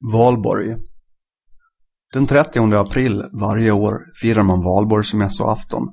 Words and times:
Valborg. 0.00 0.76
Den 2.12 2.26
30 2.26 2.74
april 2.74 3.22
varje 3.40 3.72
år 3.72 3.98
firar 4.20 4.42
man 4.42 4.62
valborgsmässoafton. 4.62 5.88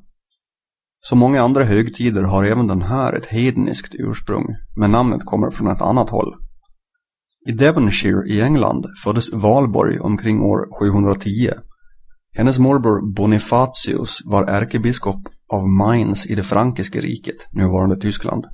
Som 1.02 1.20
många 1.20 1.42
andra 1.42 1.64
högtider 1.64 2.24
har 2.24 2.44
även 2.44 2.68
den 2.68 2.82
här 2.82 3.14
ett 3.14 3.26
hedniskt 3.26 3.96
ursprung, 3.96 4.46
men 4.76 4.92
namnet 4.92 5.26
kommer 5.26 5.50
från 5.50 5.68
ett 5.68 5.82
annat 5.82 6.10
håll. 6.10 6.34
I 7.48 7.52
Devonshire 7.52 8.28
i 8.28 8.42
England 8.42 8.86
föddes 9.04 9.34
Valborg 9.34 10.00
omkring 10.00 10.42
år 10.42 10.80
710. 10.80 11.50
Hennes 12.36 12.60
morbror 12.60 13.14
Bonifatius 13.16 14.22
var 14.26 14.44
ärkebiskop 14.44 15.28
av 15.54 15.68
Mainz 15.68 16.26
i 16.26 16.36
det 16.36 16.44
frankiska 16.44 17.00
riket, 17.00 17.48
nuvarande 17.52 17.96
Tyskland. 17.96 18.46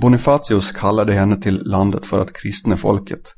Bonifatius 0.00 0.72
kallade 0.72 1.12
henne 1.12 1.40
till 1.42 1.62
landet 1.64 2.06
för 2.06 2.20
att 2.20 2.32
kristna 2.32 2.76
folket. 2.76 3.34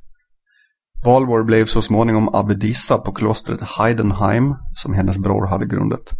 Valborg 1.05 1.45
blev 1.45 1.67
så 1.67 1.83
småningom 1.83 2.29
abbedissa 2.33 2.99
på 2.99 3.13
klostret 3.13 3.61
Heidenheim 3.79 4.55
som 4.75 4.95
hennes 4.95 5.19
bror 5.19 5.47
hade 5.47 5.67
grundat. 5.67 6.11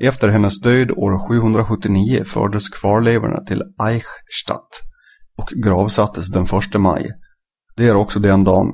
Efter 0.00 0.28
hennes 0.28 0.60
död 0.60 0.90
år 0.90 1.28
779 1.28 2.24
fördes 2.26 2.68
kvarlevorna 2.68 3.40
till 3.40 3.62
Eichstadt 3.82 4.68
och 5.38 5.48
gravsattes 5.64 6.28
den 6.28 6.44
1 6.44 6.80
maj. 6.80 7.06
Det 7.76 7.88
är 7.88 7.94
också 7.96 8.20
den 8.20 8.44
dagen 8.44 8.66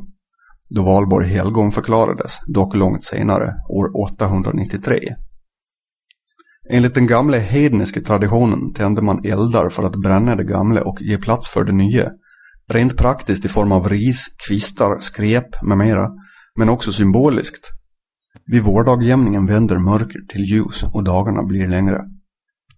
då 0.74 0.83
Valborg 0.83 1.28
helgon 1.28 1.72
förklarades, 1.72 2.38
dock 2.55 2.74
långt 2.74 3.05
senare, 3.05 3.55
år 3.69 4.12
893. 4.14 5.00
Enligt 6.70 6.95
den 6.95 7.06
gamla 7.06 7.38
hedniska 7.38 8.00
traditionen 8.00 8.72
tände 8.74 9.02
man 9.02 9.24
eldar 9.24 9.69
för 9.69 9.84
att 9.84 9.97
bränna 9.97 10.36
det 10.36 10.45
gamla 10.45 10.83
och 10.83 11.02
ge 11.02 11.19
plats 11.19 11.48
för 11.48 11.64
det 11.64 11.72
nya. 11.72 12.11
Rent 12.70 12.97
praktiskt 12.97 13.45
i 13.45 13.48
form 13.48 13.73
av 13.73 13.88
ris, 13.88 14.27
kvistar, 14.48 14.98
skräp 14.98 15.62
med 15.62 15.78
mera, 15.78 16.09
men 16.59 16.69
också 16.69 16.92
symboliskt. 16.92 17.70
Vid 18.47 18.62
vårdagjämningen 18.62 19.47
vänder 19.47 19.78
mörker 19.78 20.20
till 20.28 20.45
ljus 20.45 20.84
och 20.92 21.05
dagarna 21.05 21.42
blir 21.42 21.69
längre. 21.69 22.00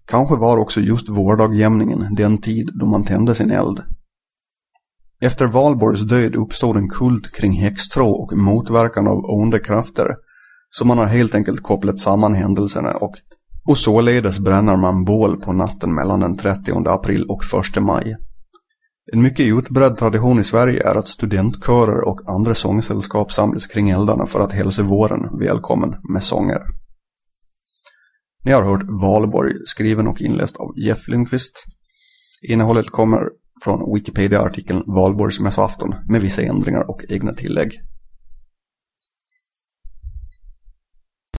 Kanske 0.08 0.36
var 0.36 0.58
också 0.58 0.80
just 0.80 1.08
vårdagjämningen 1.08 2.14
den 2.16 2.38
tid 2.38 2.70
då 2.80 2.86
man 2.86 3.04
tände 3.04 3.34
sin 3.34 3.50
eld. 3.50 3.80
Efter 5.20 5.46
Valborgs 5.46 6.00
död 6.00 6.34
uppstod 6.34 6.76
en 6.76 6.88
kult 6.88 7.32
kring 7.32 7.52
häxtrå 7.52 8.08
och 8.10 8.36
motverkan 8.36 9.08
av 9.08 9.18
onda 9.24 9.58
krafter, 9.58 10.06
så 10.70 10.84
man 10.84 10.98
har 10.98 11.06
helt 11.06 11.34
enkelt 11.34 11.62
kopplat 11.62 12.00
samman 12.00 12.34
händelserna 12.34 12.92
och, 12.92 13.14
och 13.68 13.78
således 13.78 14.38
bränner 14.38 14.76
man 14.76 15.04
bål 15.04 15.40
på 15.40 15.52
natten 15.52 15.94
mellan 15.94 16.20
den 16.20 16.36
30 16.36 16.88
april 16.88 17.26
och 17.28 17.42
1 17.76 17.82
maj. 17.82 18.16
En 19.14 19.22
mycket 19.22 19.46
utbredd 19.46 19.96
tradition 19.96 20.38
i 20.38 20.44
Sverige 20.44 20.88
är 20.90 20.94
att 20.94 21.08
studentkörer 21.08 22.08
och 22.08 22.20
andra 22.26 22.54
sångsällskap 22.54 23.32
samlas 23.32 23.66
kring 23.66 23.90
eldarna 23.90 24.26
för 24.26 24.40
att 24.40 24.52
hälsa 24.52 24.82
våren 24.82 25.38
välkommen 25.38 25.94
med 26.12 26.22
sånger. 26.22 26.62
Ni 28.44 28.52
har 28.52 28.62
hört 28.62 28.82
Valborg 29.02 29.52
skriven 29.66 30.06
och 30.06 30.20
inläst 30.20 30.56
av 30.56 30.78
Jeff 30.78 31.08
Lindqvist. 31.08 31.64
Innehållet 32.42 32.90
kommer 32.90 33.18
från 33.64 33.94
Wikipedia-artikeln 33.94 34.82
Valborgsmässoafton 34.86 35.94
med 36.08 36.20
vissa 36.20 36.42
ändringar 36.42 36.90
och 36.90 37.00
egna 37.08 37.32
tillägg. 37.32 37.72